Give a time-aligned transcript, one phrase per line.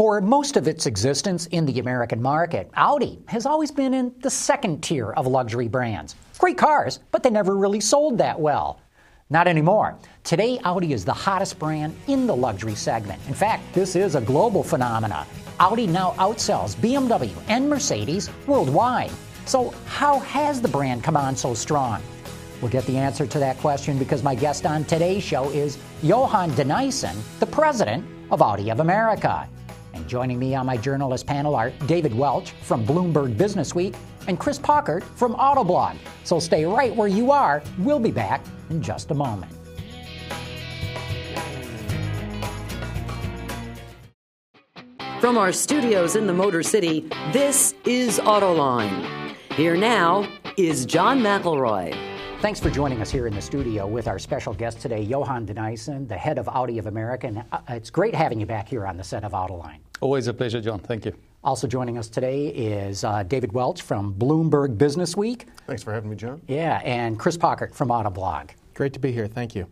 [0.00, 4.30] For most of its existence in the American market, Audi has always been in the
[4.30, 6.14] second tier of luxury brands.
[6.38, 8.80] Great cars, but they never really sold that well.
[9.28, 9.98] Not anymore.
[10.24, 13.20] Today, Audi is the hottest brand in the luxury segment.
[13.28, 15.26] In fact, this is a global phenomenon.
[15.58, 19.12] Audi now outsells BMW and Mercedes worldwide.
[19.44, 22.02] So, how has the brand come on so strong?
[22.62, 26.54] We'll get the answer to that question because my guest on today's show is Johan
[26.54, 29.46] de Nysschen, the president of Audi of America.
[30.00, 33.94] And joining me on my journalist panel are David Welch from Bloomberg Business Week
[34.28, 35.94] and Chris Paukert from Autoblog.
[36.24, 37.62] So stay right where you are.
[37.76, 39.52] We'll be back in just a moment.
[45.20, 49.34] From our studios in the Motor City, this is Autoline.
[49.52, 50.26] Here now
[50.56, 51.94] is John McElroy.
[52.40, 55.52] Thanks for joining us here in the studio with our special guest today, Johan de
[55.52, 57.26] Nysschen, the head of Audi of America.
[57.26, 59.80] And uh, it's great having you back here on the set of Autoline.
[60.00, 60.78] Always a pleasure, John.
[60.80, 61.14] Thank you.
[61.42, 65.46] Also joining us today is uh, David Welch from Bloomberg Business Week.
[65.66, 66.40] Thanks for having me, John.
[66.48, 68.50] Yeah, and Chris Paukert from Autoblog.
[68.74, 69.26] Great to be here.
[69.26, 69.66] Thank you.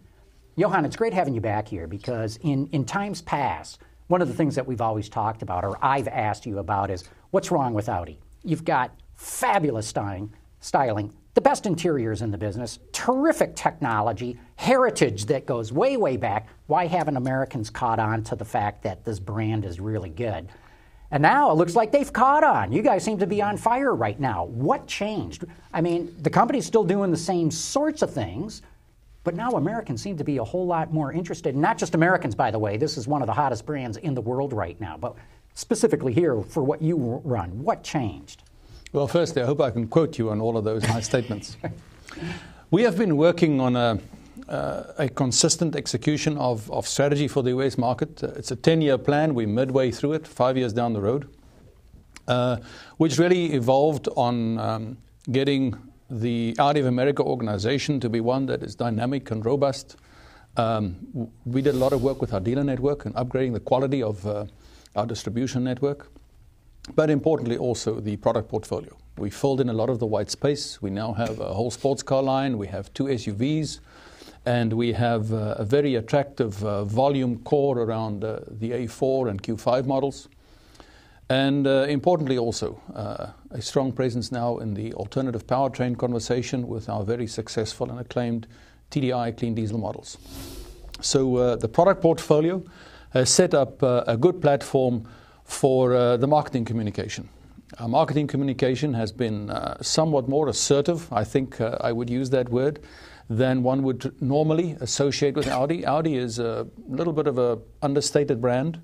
[0.57, 4.35] Johan, it's great having you back here because in, in times past, one of the
[4.35, 7.89] things that we've always talked about, or I've asked you about, is what's wrong with
[7.89, 8.19] Audi?
[8.43, 15.47] You've got fabulous styling, styling the best interiors in the business, terrific technology, heritage that
[15.47, 16.49] goes way, way back.
[16.67, 20.49] Why haven't Americans caught on to the fact that this brand is really good?
[21.11, 22.73] And now it looks like they've caught on.
[22.73, 24.45] You guys seem to be on fire right now.
[24.45, 25.45] What changed?
[25.73, 28.63] I mean, the company's still doing the same sorts of things,
[29.25, 31.57] but now Americans seem to be a whole lot more interested.
[31.57, 32.77] Not just Americans, by the way.
[32.77, 34.97] This is one of the hottest brands in the world right now.
[34.99, 35.17] But
[35.55, 38.43] specifically here for what you run, what changed?
[38.91, 41.59] Well, firstly, I hope I can quote you on all of those nice statements.
[42.71, 43.99] We have been working on a,
[44.49, 48.25] uh, a consistent execution of, of, strategy for the US market.
[48.25, 49.35] Uh, it's a 10 year plan.
[49.35, 51.29] We're midway through it, five years down the road,
[52.29, 52.57] uh,
[52.97, 54.97] which really evolved on um,
[55.31, 55.77] getting
[56.09, 59.97] the Audi of America organization to be one that is dynamic and robust.
[60.57, 64.03] Um, we did a lot of work with our dealer network and upgrading the quality
[64.03, 64.47] of uh,
[64.97, 66.11] our distribution network
[66.95, 68.97] but importantly also the product portfolio.
[69.17, 70.81] We filled in a lot of the white space.
[70.81, 72.57] We now have a whole sports car line.
[72.57, 73.81] We have two SUVs,
[74.47, 79.43] and we have uh, a very attractive uh, volume core around uh, the A4 and
[79.43, 80.29] Q5 models.
[81.29, 86.89] And uh, importantly, also uh, a strong presence now in the alternative powertrain conversation with
[86.89, 88.47] our very successful and acclaimed
[88.91, 90.17] TDI clean diesel models.
[91.01, 92.65] So uh, the product portfolio
[93.11, 95.07] has set up a good platform
[95.49, 97.29] for uh, the marketing communication.
[97.79, 102.31] Our marketing communication has been uh, somewhat more assertive, I think uh, I would use
[102.31, 102.81] that word,
[103.31, 105.87] than one would normally associate with Audi.
[105.87, 108.81] Audi is a little bit of an understated brand.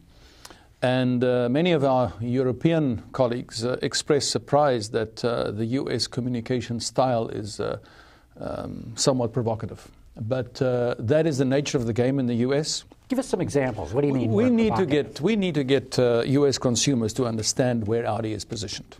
[0.80, 6.80] And uh, many of our European colleagues uh, express surprise that uh, the US communication
[6.80, 7.60] style is
[8.38, 9.90] um, somewhat provocative.
[10.16, 12.84] But that is the nature of the game in the US.
[13.08, 13.92] Give us some examples.
[13.92, 14.32] What do you mean?
[14.32, 16.56] We need to get we need to get uh, U.S.
[16.58, 18.96] consumers to understand where Audi is positioned,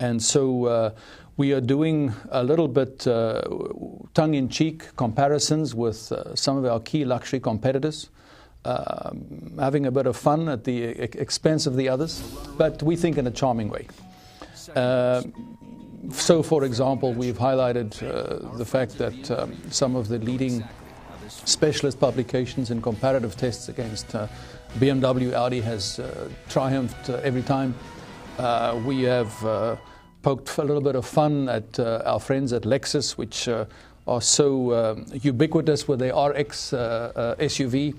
[0.00, 0.90] and so uh,
[1.36, 3.42] we are doing a little bit uh,
[4.14, 8.10] tongue-in-cheek comparisons with uh, some of our key luxury competitors.
[8.66, 12.22] Um, having a bit of fun at the expense of the others,
[12.56, 13.86] but we think in a charming way.
[14.74, 15.22] Uh,
[16.10, 20.64] so, for example, we've highlighted uh, the fact that um, some of the leading
[21.44, 24.26] specialist publications and comparative tests against uh,
[24.78, 27.74] BMW, Audi has uh, triumphed uh, every time.
[28.38, 29.76] Uh, we have uh,
[30.22, 35.04] poked a little bit of fun at uh, our friends at Lexus, which are so
[35.22, 37.94] ubiquitous with their RX SUV.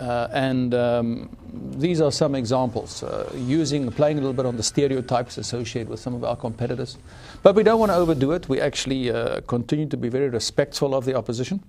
[0.00, 1.28] and um,
[1.76, 3.04] these are some examples,
[3.36, 6.98] using, playing a little bit on the stereotypes associated with some of our competitors.
[7.44, 8.48] But we don't want to overdo it.
[8.48, 9.12] We actually
[9.46, 11.62] continue to be very respectful of the opposition.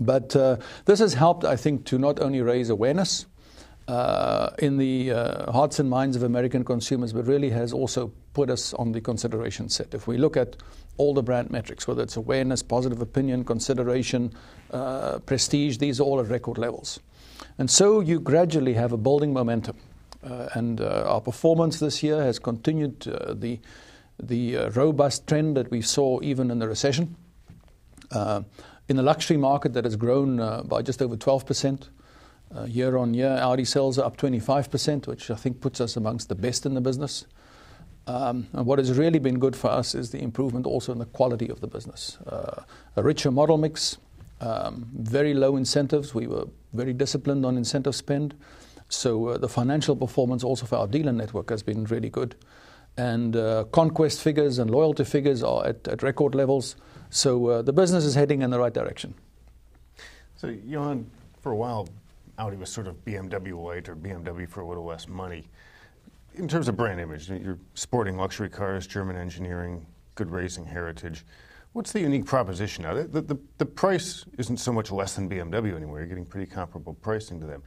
[0.00, 0.56] But uh,
[0.86, 3.26] this has helped, I think, to not only raise awareness
[3.86, 8.48] uh, in the uh, hearts and minds of American consumers, but really has also put
[8.48, 9.92] us on the consideration set.
[9.92, 10.56] If we look at
[10.96, 14.32] all the brand metrics, whether it's awareness, positive opinion, consideration,
[14.70, 17.00] uh, prestige, these are all at record levels.
[17.58, 19.76] And so you gradually have a building momentum.
[20.22, 23.58] Uh, and uh, our performance this year has continued the,
[24.22, 27.16] the robust trend that we saw even in the recession
[28.90, 31.88] in the luxury market that has grown uh, by just over 12%
[32.56, 33.38] uh, year on year.
[33.40, 36.80] Audi sales are up 25%, which I think puts us amongst the best in the
[36.80, 37.24] business.
[38.08, 41.06] Um, and what has really been good for us is the improvement also in the
[41.06, 42.18] quality of the business.
[42.26, 42.64] Uh,
[42.96, 43.98] a richer model mix,
[44.40, 46.12] um, very low incentives.
[46.12, 48.34] We were very disciplined on incentive spend.
[48.88, 52.34] So the financial performance also for our dealer network has been really good.
[52.96, 53.34] And
[53.70, 56.74] conquest figures and loyalty figures are at record levels.
[57.10, 59.14] So uh, the business is heading in the right direction.
[60.36, 61.10] So, Johan,
[61.40, 61.88] for a while,
[62.38, 65.48] Audi was sort of BMW light or BMW for a little less money.
[66.34, 69.84] In terms of brand image, you're sporting luxury cars, German engineering,
[70.14, 71.26] good racing heritage.
[71.72, 72.94] What's the unique proposition now?
[72.94, 75.98] The, the, the price isn't so much less than BMW anymore.
[75.98, 77.62] You're getting pretty comparable pricing to them.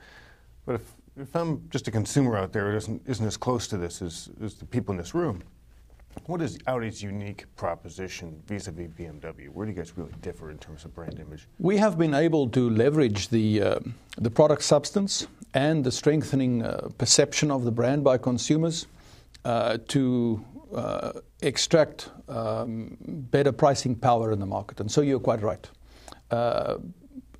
[0.65, 3.77] But if, if I'm just a consumer out there who isn't, isn't as close to
[3.77, 5.43] this as, as the people in this room,
[6.25, 9.49] what is Audi's unique proposition vis-a-vis BMW?
[9.49, 11.47] Where do you guys really differ in terms of brand image?
[11.59, 13.79] We have been able to leverage the uh,
[14.17, 18.87] the product substance and the strengthening uh, perception of the brand by consumers
[19.45, 20.43] uh, to
[20.73, 21.11] uh,
[21.41, 22.97] extract um,
[23.31, 24.79] better pricing power in the market.
[24.79, 25.69] And so you're quite right.
[26.31, 26.77] Uh,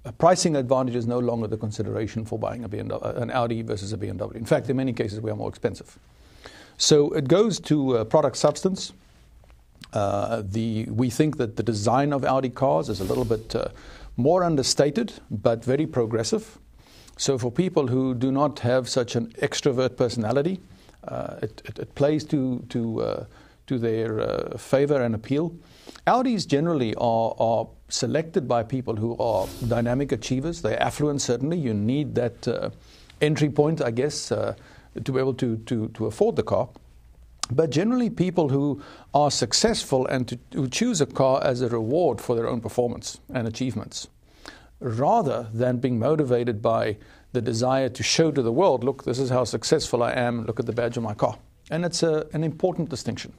[0.06, 3.94] a pricing advantage is no longer the consideration for buying a BMW, an Audi versus
[3.94, 4.36] a BMW.
[4.36, 5.98] In fact, in many cases, we are more expensive.
[6.78, 8.94] So it goes to uh, product substance.
[9.94, 13.68] Uh, the, we think that the design of Audi cars is a little bit uh,
[14.18, 16.58] more understated, but very progressive.
[17.18, 20.60] So for people who do not have such an extrovert personality,
[21.08, 23.26] uh, it, it, it, plays to, to, uh,
[23.68, 25.54] to their uh, favor and appeal.
[26.08, 30.64] Audis generally are, are, selected by people who are dynamic achievers.
[30.64, 31.60] They're affluent, certainly.
[31.60, 32.74] You need that
[33.22, 34.32] entry point, I guess
[35.02, 36.70] to be able to, to, to afford the car.
[37.52, 38.82] But generally, people who
[39.14, 43.20] are successful and to, who choose a car as a reward for their own performance
[43.34, 44.08] and achievements,
[44.80, 46.98] rather than being motivated by
[47.34, 50.60] the desire to show to the world, look, this is how successful I am, look
[50.60, 51.38] at the badge on my car.
[51.72, 53.34] And it's a, an important distinction.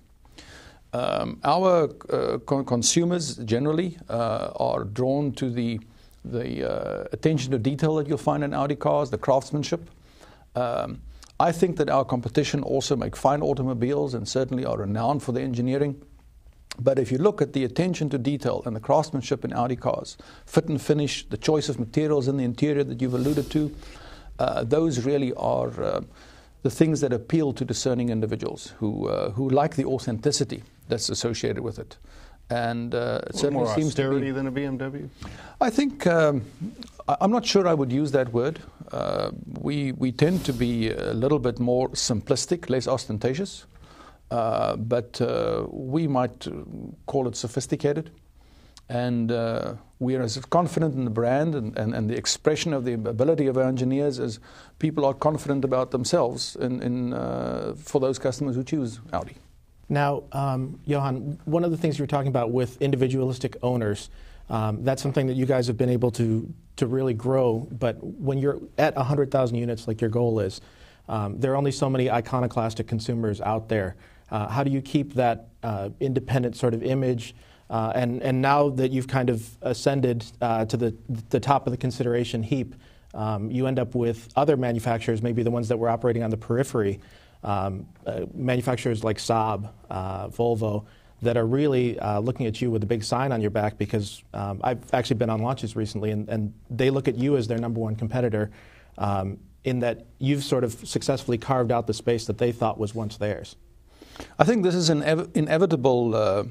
[0.92, 5.80] Um, our uh, con- consumers generally uh, are drawn to the,
[6.24, 9.90] the uh, attention to detail that you'll find in Audi cars, the craftsmanship.
[10.54, 11.00] Um,
[11.40, 15.44] I think that our competition also make fine automobiles and certainly are renowned for their
[15.44, 16.00] engineering.
[16.78, 20.16] But if you look at the attention to detail and the craftsmanship in Audi cars,
[20.46, 23.74] fit and finish, the choice of materials in the interior that you've alluded to,
[24.38, 26.00] uh, those really are uh,
[26.62, 31.62] the things that appeal to discerning individuals who, uh, who like the authenticity that's associated
[31.62, 31.96] with it.
[32.50, 35.08] And uh, it certainly more seems austerity to be, than a BMW.
[35.60, 36.42] I think um,
[37.06, 38.60] I'm not sure I would use that word.
[38.90, 39.30] Uh,
[39.60, 43.66] we we tend to be a little bit more simplistic, less ostentatious,
[44.30, 46.46] uh, but uh, we might
[47.06, 48.10] call it sophisticated.
[48.88, 52.84] And uh, we are as confident in the brand and, and, and, the expression of
[52.84, 54.40] the ability of our engineers as
[54.78, 59.36] people are confident about themselves in, in uh, for those customers who choose Audi.
[59.88, 64.10] Now, um, Johan, one of the things you were talking about with individualistic owners,
[64.50, 67.66] um, that's something that you guys have been able to, to really grow.
[67.70, 70.60] But when you're at 100,000 units, like your goal is,
[71.08, 73.96] um, there are only so many iconoclastic consumers out there.
[74.30, 77.34] Uh, how do you keep that uh, independent sort of image?
[77.70, 80.94] Uh, and, and now that you've kind of ascended uh, to the,
[81.30, 82.74] the top of the consideration heap,
[83.14, 86.36] um, you end up with other manufacturers, maybe the ones that were operating on the
[86.36, 87.00] periphery,
[87.42, 90.84] um, uh, manufacturers like Saab, uh, Volvo,
[91.24, 94.22] that are really uh, looking at you with a big sign on your back because
[94.32, 97.58] um, I've actually been on launches recently and, and, they look at you as their
[97.58, 98.50] number one competitor
[98.98, 102.94] um, in that you've sort of successfully carved out the space that they thought was
[102.94, 103.56] once theirs.
[104.38, 106.44] I think this is inev- inevitable uh,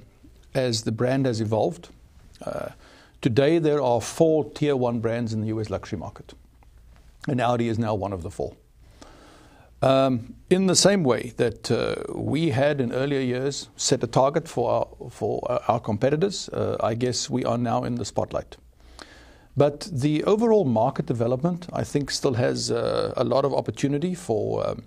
[0.53, 1.89] as the brand has evolved.
[2.41, 2.69] Uh,
[3.21, 6.33] today, there are four tier one brands in the US luxury market,
[7.27, 8.55] and Audi is now one of the four.
[9.83, 14.47] Um, in the same way that uh, we had in earlier years set a target
[14.47, 18.55] for our, for our competitors, uh, I guess we are now in the spotlight.
[19.57, 24.65] But the overall market development, I think, still has uh, a lot of opportunity for
[24.65, 24.83] um,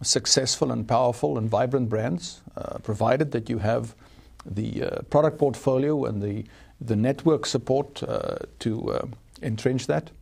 [0.00, 3.96] successful and powerful and vibrant brands, uh, provided that you have
[4.44, 6.44] the uh, product portfolio and the,
[6.80, 9.10] the network support uh, to
[9.42, 10.12] entrench that.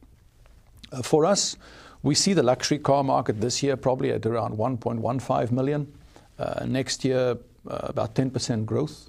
[1.02, 1.58] for us,
[2.04, 5.92] we see the luxury car market this year probably at around 1.15 million.
[6.38, 9.08] Uh, next year, uh, about 10% growth.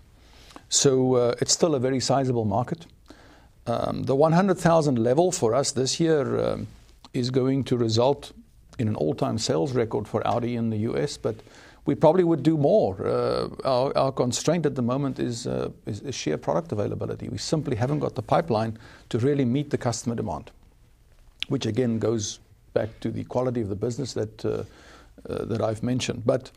[0.70, 2.86] So uh, it's still a very sizable market.
[3.68, 6.68] Um, the 100,000 level for us this year um,
[7.14, 8.32] is going to result
[8.80, 11.36] in an all-time sales record for Audi in the US, but
[11.86, 12.96] we probably would do more.
[13.06, 17.28] Uh, our, our, constraint at the moment is, uh, is, is, sheer product availability.
[17.28, 18.78] We simply haven't got the pipeline
[19.10, 20.52] to really meet the customer demand,
[21.48, 22.40] which again goes
[22.76, 24.50] back to the quality of the business that, uh,
[25.28, 26.24] uh, that I've mentioned.
[26.26, 26.52] But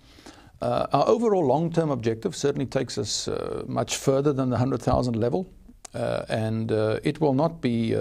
[0.61, 3.29] uh, our overall long-term objective certainly takes us
[3.67, 5.49] much further than the 100,000 level,
[5.95, 7.97] and it will not be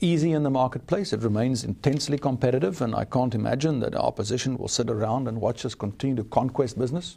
[0.00, 1.14] easy in the marketplace.
[1.14, 5.40] It remains intensely competitive, and I can't imagine that our opposition will sit around and
[5.40, 7.16] watch us continue to conquest business.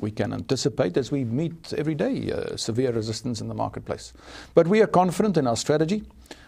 [0.00, 4.12] We can anticipate as we meet every day severe resistance in the marketplace.
[4.54, 6.04] But we are confident in our strategy.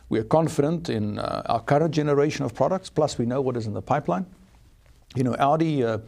[0.09, 3.67] We are confident in uh, our current generation of products, plus we know what is
[3.67, 4.27] in the pipeline.
[5.17, 5.99] You know, Audi, uh,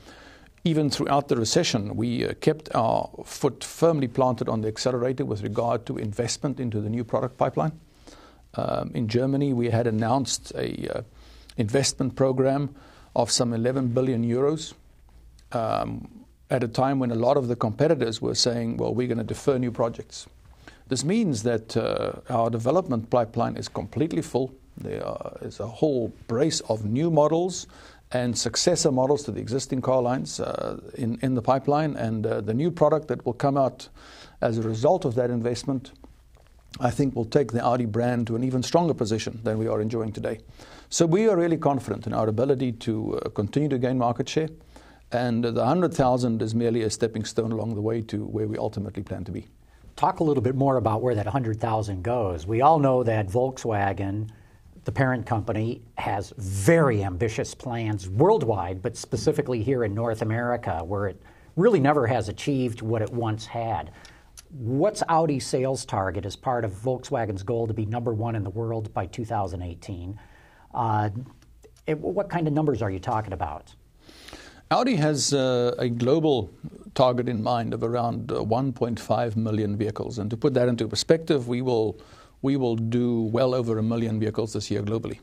[0.65, 5.43] even throughout the recession, we uh, kept our foot firmly planted on the accelerator with
[5.43, 7.73] regard to investment into the new product pipeline.
[8.55, 11.03] Um, in Germany, we had announced a uh,
[11.57, 12.75] investment program
[13.17, 14.75] of some 11 billion euros.
[15.53, 19.19] Um, at a time when a lot of the competitors were saying, well, we're going
[19.19, 20.27] to defer new projects.
[20.89, 24.55] This means that uh, our development pipeline is completely full.
[24.79, 25.03] There
[25.43, 27.67] is a whole brace of new models
[28.13, 31.95] and successor models to the existing car lines uh, in, in the pipeline.
[31.97, 33.89] And uh, the new product that will come out
[34.41, 35.93] as a result of that investment,
[36.81, 39.83] I think will take the Audi brand to an even stronger position than we are
[39.83, 40.41] enjoying today.
[40.89, 44.49] So we are really confident in our ability to uh, continue to gain market share.
[45.13, 49.03] And the 100,000 is merely a stepping stone along the way to where we ultimately
[49.03, 49.49] plan to be.
[49.99, 52.47] Talk a little bit more about where that 100,000 goes.
[52.47, 54.29] We all know that Volkswagen,
[54.85, 61.09] the parent company, has very ambitious plans worldwide, but specifically here in North America, where
[61.09, 61.21] it
[61.57, 63.91] really never has achieved what it once had.
[64.51, 68.51] What's Audi's sales target as part of Volkswagen's goal to be number one in the
[68.51, 70.17] world by 2018?
[70.75, 71.11] Uh,
[71.89, 73.75] what kind of numbers are you talking about?
[74.71, 76.51] Audi has uh, a global
[76.99, 80.19] target in mind of around uh, 1.5 million vehicles.
[80.19, 82.01] And to put that into perspective, we will,
[82.43, 85.21] we will do well over a million vehicles this year globally.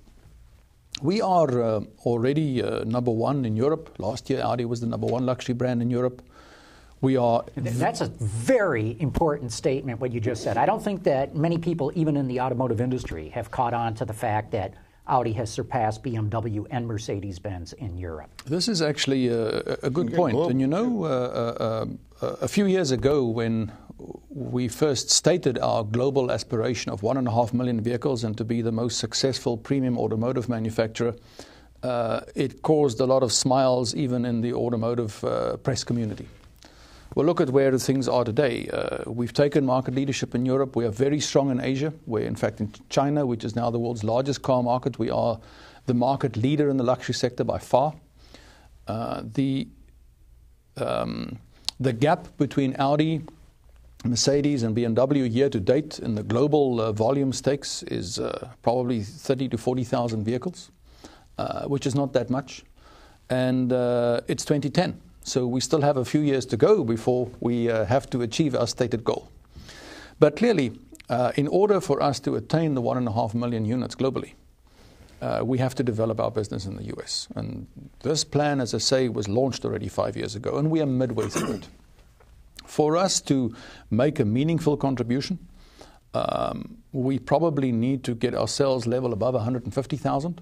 [1.02, 3.94] We are uh, already uh, number one in Europe.
[4.00, 6.22] Last year, Audi was the number one luxury brand in Europe.
[7.02, 7.44] We are.
[7.58, 10.56] That's a very important statement, what you just said.
[10.56, 14.06] I don't think that many people, even in the automotive industry, have caught on to
[14.06, 14.74] the fact that
[15.08, 18.42] Audi has surpassed BMW and Mercedes Benz in Europe.
[18.46, 20.38] This is actually a, a good point.
[20.38, 21.86] And you know, uh, uh,
[22.22, 23.72] uh, a few years ago, when
[24.30, 28.44] we first stated our global aspiration of one and a half million vehicles and to
[28.44, 31.16] be the most successful premium automotive manufacturer,
[31.84, 36.28] uh, it caused a lot of smiles even in the automotive uh, press community.
[37.16, 38.68] Well, look at where things are today.
[38.68, 40.76] Uh, we've taken market leadership in Europe.
[40.76, 41.94] We are very strong in Asia.
[42.06, 45.40] We're, in fact, in China, which is now the world's largest car market, we are
[45.86, 47.94] the market leader in the luxury sector by far.
[48.90, 49.66] Uh, the,
[50.76, 51.40] um,
[51.80, 53.22] the gap between Audi,
[54.04, 59.02] Mercedes, and BMW year to date in the global uh, volume stakes is uh, probably
[59.02, 60.70] 30 to 40,000 vehicles,
[61.38, 62.66] uh, which is not that much.
[63.30, 65.00] And uh, it's 2010.
[65.26, 68.54] So we still have a few years to go before we uh, have to achieve
[68.54, 69.32] our stated goal.
[70.20, 70.80] But clearly,
[71.10, 74.34] uh, in order for us to attain the one and a half million units globally,
[75.22, 77.28] uh, we have to develop our business in the US.
[77.36, 77.66] And
[78.04, 81.28] this plan, as I say, was launched already five years ago, and we are midway
[81.28, 81.68] through it.
[82.68, 83.56] For us to
[83.90, 85.40] make a meaningful contribution,
[86.14, 90.42] um, we probably need to get our sales level above 150,000,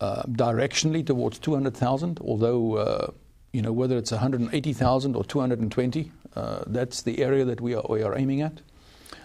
[0.00, 3.10] uh, directionally towards 200,000, although uh,
[3.52, 8.02] you know, whether it's 180,000 or 220, uh, that's the area that we are, we
[8.02, 8.60] are aiming at.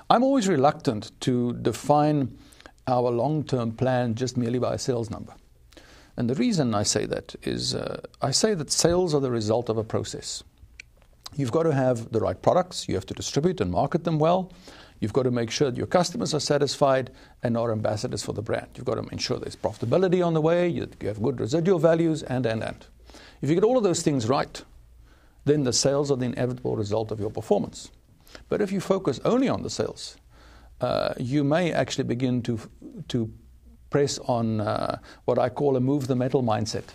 [0.10, 2.38] I'm always reluctant to define
[2.88, 5.34] our long term plan just merely by a sales number.
[6.16, 9.70] And the reason I say that is uh, I say that sales are the result
[9.70, 10.44] of a process.
[11.36, 14.52] You've got to have the right products, you have to distribute and market them well.
[15.00, 17.12] You've got to make sure that your customers are satisfied
[17.42, 18.68] and are ambassadors for the brand.
[18.76, 22.46] You've got to ensure there's profitability on the way, you have good residual values, and,
[22.46, 22.86] and, and.
[23.44, 24.64] If you get all of those things right,
[25.44, 27.92] then the sales are the inevitable result of your performance.
[28.48, 30.16] But if you focus only on the sales,
[30.80, 32.58] uh, you may actually begin to,
[33.10, 33.30] to
[33.90, 36.86] press on uh, what I call a move the metal mindset.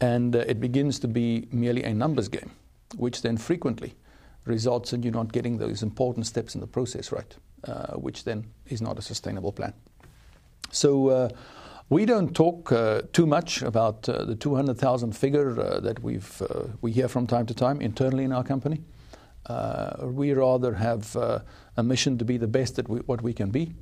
[0.00, 2.52] And uh, it begins to be merely a numbers game,
[2.94, 3.92] which then frequently
[4.44, 8.44] results in you not getting those important steps in the process right, uh, which then
[8.66, 9.72] is not a sustainable plan.
[10.70, 11.28] So, uh,
[11.92, 16.64] we don't talk uh, too much about uh, the 200,000 figure uh, that we've, uh,
[16.80, 18.80] we hear from time to time internally in our company.
[19.44, 21.40] Uh, we rather have uh,
[21.76, 23.74] a mission to be the best at what we can be.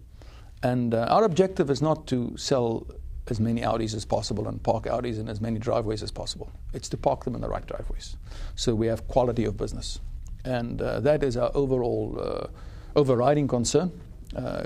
[0.65, 2.85] And our objective is not to sell
[3.29, 6.51] as many Audis as possible and park Audis in as many driveways as possible.
[6.75, 8.17] It's to park them in the right driveways.
[8.57, 10.01] So we have quality of business.
[10.45, 12.51] And that is our overall
[12.97, 13.93] overriding concern.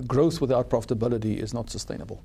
[0.07, 2.23] growth without profitability is not sustainable.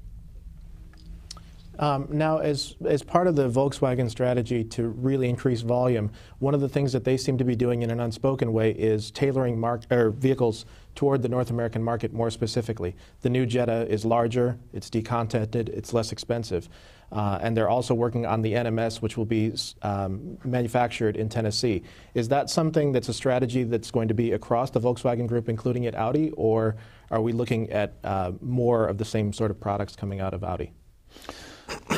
[1.80, 6.60] Um, now, as, as part of the Volkswagen strategy to really increase volume, one of
[6.60, 10.10] the things that they seem to be doing in an unspoken way is tailoring or
[10.10, 12.98] vehicles toward the North American market more specifically.
[13.22, 16.68] The new Jetta is larger, it's decontented, it's less expensive.
[17.14, 21.82] Uh, and they're also working on the NMS, which will be um, manufactured in Tennessee.
[22.14, 25.86] Is that something that's a strategy that's going to be across the Volkswagen Group, including
[25.86, 26.76] at Audi, or
[27.10, 30.44] are we looking at uh, more of the same sort of products coming out of
[30.44, 30.74] Audi?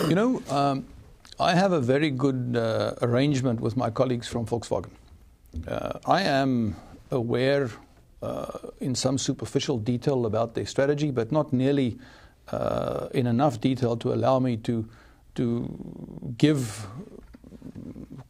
[0.08, 0.86] You know, um,
[1.39, 4.91] I have a very good uh, arrangement with my colleagues from Volkswagen.
[5.67, 6.75] Uh, I am
[7.12, 7.70] aware
[8.22, 8.46] uh,
[8.79, 11.98] in some superficial detail about their strategy, but not nearly
[12.51, 14.88] uh, in enough detail to allow me to
[15.36, 15.67] to
[16.38, 16.88] give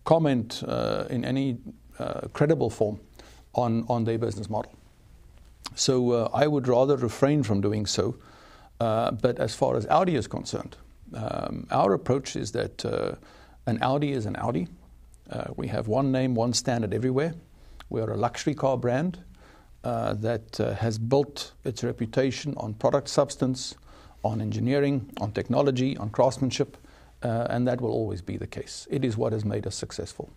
[0.03, 1.57] comment uh, in any
[1.99, 2.99] uh, credible form
[3.53, 4.71] on on their business model.
[5.75, 8.15] So I would rather refrain from doing so.
[8.79, 10.75] But as far as Audi is concerned,
[11.13, 13.15] um, our approach is that uh,
[13.65, 14.67] an Audi is an Audi.
[15.29, 17.33] Uh, we have one name, one standard everywhere.
[17.89, 19.23] We are a luxury car brand
[19.83, 23.75] uh, that uh, has built its reputation on product substance,
[24.23, 26.77] on engineering, on technology, on craftsmanship,
[27.23, 28.87] uh, and that will always be the case.
[28.89, 30.29] It is what has made us successful.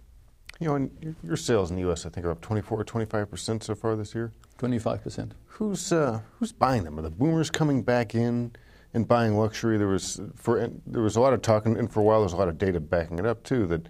[0.61, 2.07] You know, and your sales in the U.S.
[2.07, 4.33] I think are up 24 or 25 percent so far this year.
[4.59, 5.35] 25 percent.
[5.47, 6.99] Who's uh, who's buying them?
[6.99, 8.53] Are the boomers coming back in
[8.95, 9.77] and buying luxury?
[9.77, 12.33] There was for there was a lot of talk, and for a while there was
[12.33, 13.67] a lot of data backing it up too.
[13.67, 13.89] That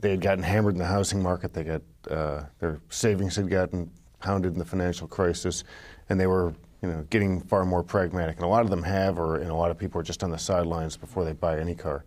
[0.00, 1.52] they had gotten hammered in the housing market.
[1.52, 3.90] They got uh, their savings had gotten
[4.20, 5.64] pounded in the financial crisis,
[6.08, 8.36] and they were you know getting far more pragmatic.
[8.36, 10.30] And a lot of them have, or and a lot of people are just on
[10.30, 12.04] the sidelines before they buy any car.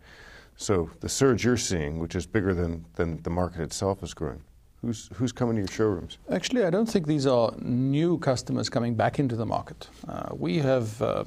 [0.60, 4.42] So the surge you're seeing, which is bigger than, than the market itself, is growing.
[4.82, 6.18] Who's, who's coming to your showrooms?
[6.30, 9.88] Actually, I don't think these are new customers coming back into the market.
[10.06, 11.24] Uh, we have uh,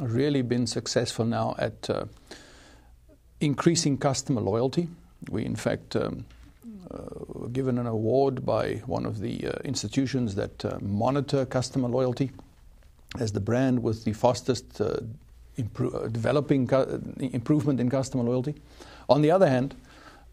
[0.00, 2.04] really been successful now at uh,
[3.40, 4.88] increasing customer loyalty.
[5.30, 6.24] We, in fact, um,
[7.28, 12.30] were given an award by one of the uh, institutions that uh, monitor customer loyalty
[13.18, 14.96] as the brand with the fastest uh,
[15.58, 16.68] impro- developing
[17.32, 18.54] improvement in customer loyalty.
[19.08, 19.74] On the other hand,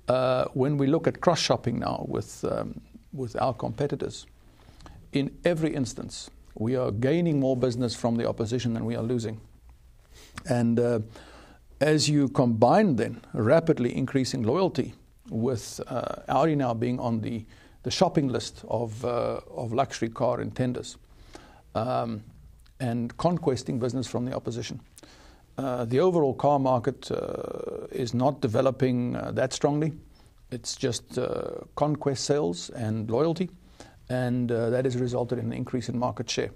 [0.08, 2.82] uh, when we look at cross shopping now with, um,
[3.14, 4.26] with our competitors,
[5.12, 9.40] in every instance, we are gaining more business from the opposition than we are losing.
[10.46, 11.00] And uh,
[11.82, 14.94] as you combine then rapidly increasing loyalty
[15.30, 17.46] with uh, Audi now being on the,
[17.84, 20.98] the shopping list of, uh, of luxury car intenders
[21.76, 22.24] um,
[22.80, 24.80] and conquesting business from the opposition,
[25.60, 29.92] uh, the overall car market uh, is not developing uh, that strongly.
[30.52, 33.50] It's just uh, conquest sales and loyalty,
[34.10, 36.52] and that has resulted in an increase in market share.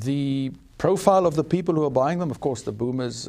[0.00, 3.28] The profile of the people who are buying them, of course, the boomers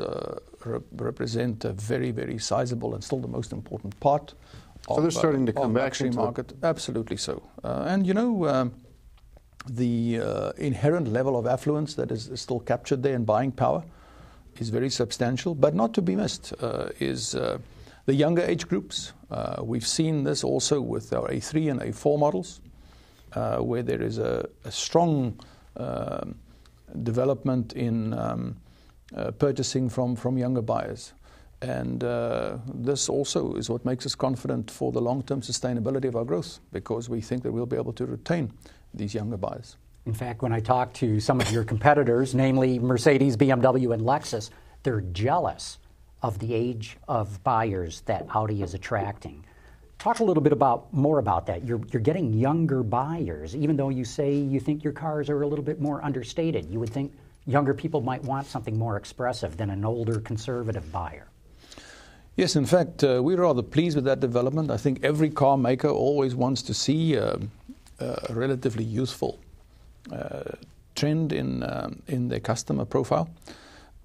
[0.66, 4.34] re- represent a very, very sizable and still the most important part.
[4.88, 6.54] So of, they're starting to come back into market.
[6.64, 7.44] Absolutely so.
[7.64, 8.48] and you know.
[8.48, 8.74] Um,
[9.68, 10.16] the
[10.58, 13.84] inherent level of affluence that is, is still captured there in buying power
[14.62, 17.58] is very substantial, but not to be missed uh, is uh,
[18.06, 19.14] the younger age groups.
[19.32, 22.62] Uh, we've seen this also with our A3 and A4 models,
[23.34, 25.40] uh, where there is a, a strong
[25.78, 26.36] um,
[27.04, 28.58] development in um,
[29.16, 31.14] uh, purchasing from, from younger buyers.
[31.62, 36.16] And uh, this also is what makes us confident for the long term sustainability of
[36.16, 38.54] our growth, because we think that we'll be able to retain
[38.94, 39.76] these younger buyers.
[40.06, 44.50] In fact, when I talk to some of your competitors, namely Mercedes, BMW, and Lexus,
[44.84, 45.78] they're jealous
[46.22, 49.46] of the age of buyers that Audi is attracting.
[50.00, 51.66] Talk a little bit about more about that.
[51.66, 55.48] You're, you're getting younger buyers, even though you say you think your cars are a
[55.48, 56.72] little bit more understated.
[56.72, 57.12] You would think
[57.46, 61.28] younger people might want something more expressive than an older conservative buyer.
[62.38, 64.72] Yes, in fact, uh, we're rather pleased with that development.
[64.72, 67.36] I think every car maker always wants to see uh,
[68.00, 69.38] a relatively youthful
[70.14, 70.44] uh,
[70.96, 73.30] trend in, um, in their customer profile.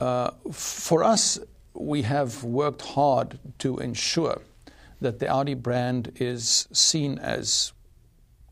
[0.01, 1.39] Uh, for us,
[1.75, 4.41] we have worked hard to ensure
[5.05, 7.73] that the Audi brand is seen as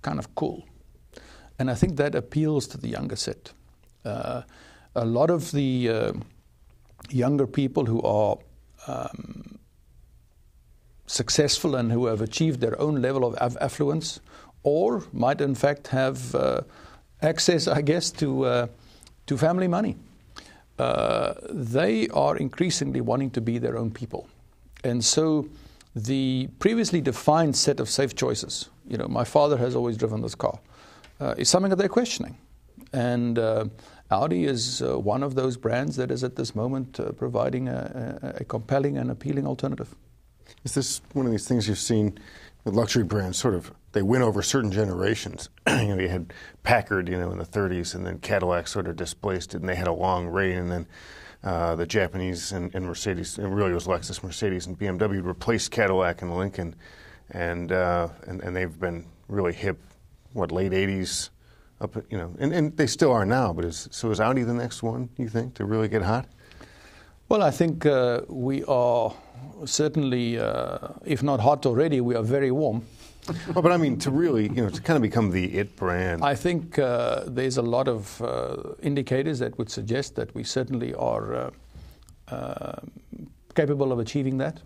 [0.03, 0.65] kind of cool.
[1.59, 3.53] And I think that appeals to the younger set.
[4.05, 4.43] Uh,
[4.95, 6.13] a lot of the uh,
[7.11, 8.37] younger people who are
[8.87, 9.59] um,
[11.07, 14.21] successful and who have achieved their own level of affluence,
[14.63, 16.61] or might in fact have uh,
[17.23, 18.67] access, I guess, to, uh,
[19.27, 19.97] to family money.
[20.79, 24.29] Uh, they are increasingly wanting to be their own people.
[24.85, 25.47] And so
[25.95, 30.35] the previously defined set of safe choices, you know, my father has always driven this
[30.35, 30.59] car,
[31.21, 32.39] uh, is something that they're questioning.
[32.93, 33.67] And uh,
[34.11, 38.35] Audi is uh, one of those brands that is at this moment uh, providing a,
[38.39, 39.95] a, compelling and appealing alternative.
[40.65, 42.19] Is this one of these things you've seen
[42.65, 45.49] with luxury brands sort of they win over certain generations?
[45.67, 48.97] you know, you had Packard, you know, in the 30s, and then Cadillac sort of
[48.97, 50.87] displaced it, and they had a long reign, and then
[51.45, 56.23] uh, the Japanese and, and Mercedes, it really was Lexus, Mercedes, and BMW replaced Cadillac
[56.23, 56.75] and Lincoln,
[57.31, 59.81] and, uh, and, and they've been really hip,
[60.33, 61.31] what, late 80s,
[61.81, 63.53] up, you know, and, and they still are now.
[63.53, 65.09] But is, so is Audi the next one?
[65.19, 66.27] You think to really get hot?
[67.29, 69.13] Well, I think uh, we are
[69.65, 72.85] certainly, uh, if not hot already, we are very warm.
[73.55, 76.25] Well, but I mean, to really, you know, to kind of become the it brand.
[76.25, 80.95] I think uh, there's a lot of uh, indicators that would suggest that we certainly
[80.95, 81.51] are uh,
[82.29, 82.81] uh,
[83.55, 84.61] capable of achieving that.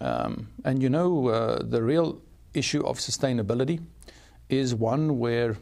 [0.00, 2.20] Um, and you know, the real
[2.54, 3.80] issue of sustainability
[4.48, 5.56] is one where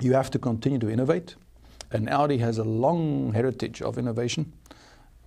[0.00, 1.36] you have to continue to innovate.
[1.90, 4.52] And Audi has a long heritage of innovation.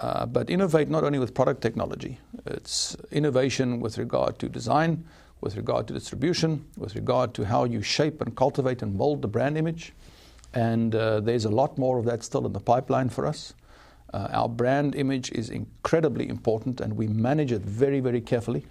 [0.01, 5.05] Uh, but innovate not only with product technology, it's innovation with regard to design,
[5.41, 9.27] with regard to distribution, with regard to how you shape and cultivate and mold the
[9.27, 9.93] brand image.
[10.53, 13.53] And uh, there's a lot more of that still in the pipeline for us.
[14.13, 18.65] Uh, our brand image is incredibly important, and we manage it very, very carefully.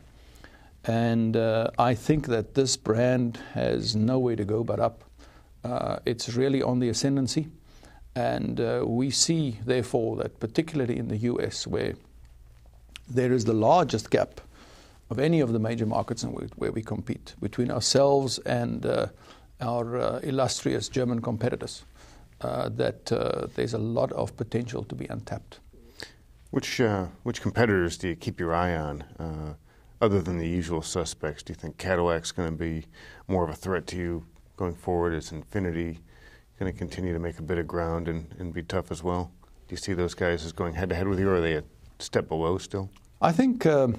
[0.85, 5.05] And uh, I think that this brand has nowhere to go but up.
[5.63, 7.49] Uh, it's really on the ascendancy.
[8.15, 11.95] And uh, we see, therefore, that particularly in the US, where
[13.09, 14.41] there is the largest gap
[15.11, 16.25] of any of the major markets
[16.57, 19.07] where we compete between ourselves and uh,
[19.61, 21.85] our uh, illustrious German competitors,
[22.41, 25.61] uh, that uh, there's a lot of potential to be untapped.
[26.51, 26.81] Which,
[27.25, 29.57] which competitors do you keep your eye on?
[30.01, 32.85] other than the usual suspects, do you think Cadillac's going to be
[33.27, 35.15] more of a threat to you going forward?
[35.15, 35.99] Is Infiniti
[36.59, 39.33] going to continue to make a bit of ground and, and be tough as well?
[39.67, 41.55] Do you see those guys as going head to head with you, or are they
[41.55, 41.65] a
[41.99, 42.91] step below still?
[43.23, 43.97] I think um,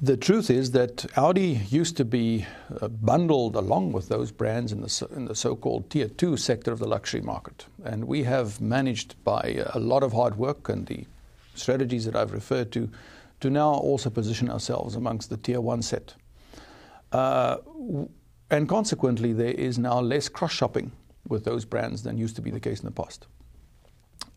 [0.00, 2.46] the truth is that Audi used to be
[2.80, 6.72] uh, bundled along with those brands in the, in the so called tier two sector
[6.72, 7.66] of the luxury market.
[7.84, 11.06] And we have managed by a lot of hard work and the
[11.54, 12.90] strategies that I've referred to
[13.40, 16.14] to now also position ourselves amongst the tier one set.
[17.10, 17.58] Uh,
[18.50, 20.92] and consequently, there is now less cross shopping
[21.26, 23.26] with those brands than used to be the case in the past.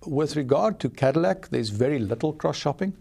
[0.05, 2.95] With regard to Cadillac, there's very little cross shopping.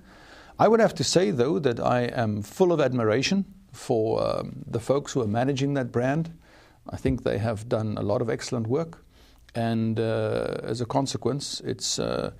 [0.58, 4.78] I would have to say, though, that I am full of admiration for um, the
[4.78, 6.32] folks who are managing that brand.
[6.88, 9.04] I think they have done a lot of excellent work.
[9.56, 12.30] And uh, as a consequence, it's, uh,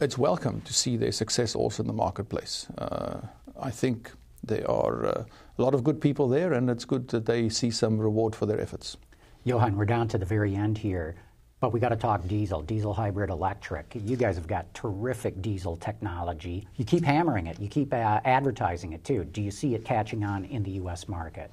[0.00, 2.66] it's welcome to see their success also in the marketplace.
[2.78, 3.20] Uh,
[3.60, 4.10] I think
[4.42, 5.24] there are uh,
[5.58, 8.46] a lot of good people there, and it's good that they see some reward for
[8.46, 8.96] their efforts.
[9.44, 11.16] Johan, we're down to the very end here,
[11.60, 13.92] but we got to talk diesel, diesel hybrid electric.
[13.94, 16.68] You guys have got terrific diesel technology.
[16.76, 19.24] You keep hammering it, you keep uh, advertising it too.
[19.24, 21.08] Do you see it catching on in the U.S.
[21.08, 21.50] market?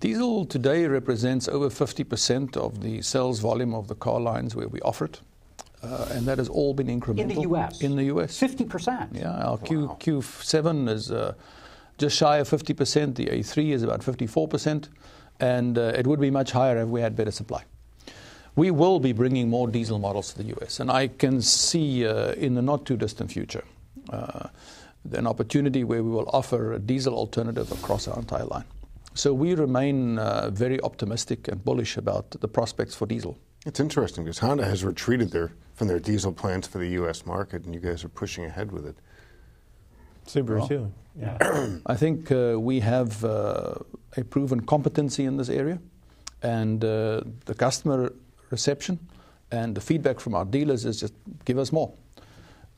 [0.00, 4.80] Diesel today represents over 50% of the sales volume of the car lines where we
[4.82, 5.20] offer it.
[5.82, 7.18] Uh, and that has all been incremental.
[7.18, 7.80] In the U.S.?
[7.80, 8.38] In the U.S.
[8.38, 9.16] 50%?
[9.16, 9.96] Yeah, our wow.
[9.98, 11.34] Q, Q7 is uh,
[11.98, 13.14] just shy of 50%.
[13.14, 14.88] The A3 is about 54%.
[15.40, 17.64] And uh, it would be much higher if we had better supply.
[18.58, 22.32] We will be bringing more diesel models to the U.S., and I can see uh,
[22.32, 23.62] in the not too distant future
[24.10, 24.48] uh,
[25.12, 28.64] an opportunity where we will offer a diesel alternative across our entire line.
[29.14, 33.38] So we remain uh, very optimistic and bullish about the prospects for diesel.
[33.64, 37.26] It's interesting because Honda has retreated their, from their diesel plans for the U.S.
[37.26, 38.96] market, and you guys are pushing ahead with it.
[40.26, 40.92] Subaru well, too.
[41.16, 41.78] Yeah.
[41.86, 43.74] I think uh, we have uh,
[44.16, 45.78] a proven competency in this area,
[46.42, 48.12] and uh, the customer
[48.50, 48.98] reception
[49.50, 51.92] and the feedback from our dealers is just give us more.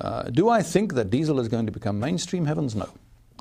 [0.00, 2.46] Uh, do I think that diesel is going to become mainstream?
[2.46, 2.88] Heavens, no.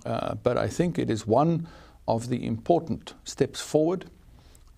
[0.06, 1.68] Uh, but I think it is one
[2.08, 4.06] of the important steps forward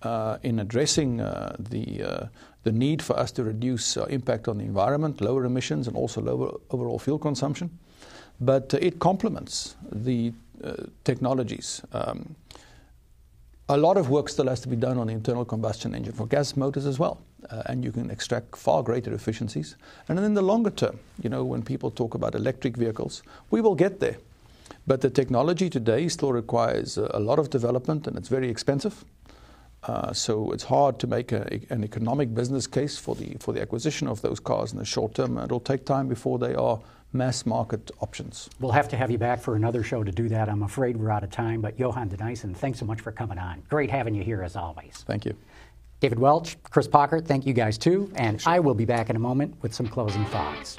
[0.02, 2.28] uh, in addressing the
[2.64, 6.54] the need for us to reduce impact on the environment, lower emissions, and also lower
[6.70, 7.76] overall fuel consumption
[8.42, 10.32] but it complements the
[10.64, 11.82] uh, technologies.
[11.92, 12.34] Um,
[13.68, 16.26] a lot of work still has to be done on the internal combustion engine for
[16.26, 19.76] gas motors as well, uh, and you can extract far greater efficiencies.
[20.08, 23.60] And then in the longer term, you know, when people talk about electric vehicles, we
[23.60, 24.16] will get there.
[24.86, 29.04] But the technology today still requires a lot of development and it's very expensive.
[29.84, 33.60] Uh, so it's hard to make a, an economic business case for the, for the
[33.60, 35.38] acquisition of those cars in the short term.
[35.38, 36.78] It'll take time before they are
[37.12, 38.48] mass market options.
[38.60, 40.48] We'll have to have you back for another show to do that.
[40.48, 43.38] I'm afraid we're out of time, but Johan de Nysschen, thanks so much for coming
[43.38, 43.62] on.
[43.68, 45.04] Great having you here as always.
[45.06, 45.36] Thank you.
[46.02, 48.10] David Welch, Chris Paukert, thank you guys too.
[48.16, 50.76] And I will be back in a moment with some closing thoughts.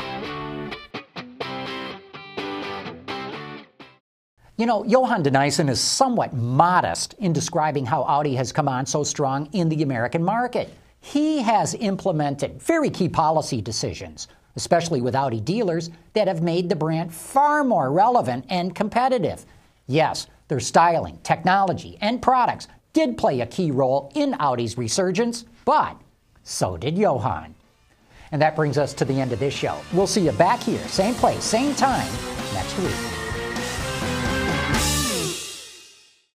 [4.57, 8.85] You know, Johan de Nysschen is somewhat modest in describing how Audi has come on
[8.85, 10.73] so strong in the American market.
[10.99, 16.75] He has implemented very key policy decisions, especially with Audi dealers, that have made the
[16.75, 19.45] brand far more relevant and competitive.
[19.87, 25.97] Yes, their styling, technology, and products did play a key role in Audi's resurgence, but
[26.43, 27.55] so did Johan.
[28.31, 29.77] And that brings us to the end of this show.
[29.93, 32.11] We'll see you back here, same place, same time,
[32.53, 33.22] next week.